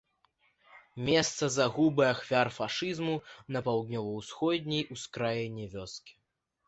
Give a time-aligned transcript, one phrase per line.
[1.09, 3.15] Месца загубы ахвяр фашызму
[3.57, 6.13] на паўднёва-ўсходняй ускраіне вёскі.